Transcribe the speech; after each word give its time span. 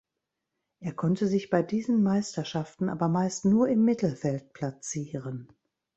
Er 0.79 0.93
konnte 0.95 1.27
sich 1.27 1.51
bei 1.51 1.61
diesen 1.61 2.01
Meisterschaften 2.01 2.89
aber 2.89 3.07
meist 3.07 3.45
nur 3.45 3.67
im 3.67 3.85
Mittelfeld 3.85 4.51
platzieren. 4.51 5.47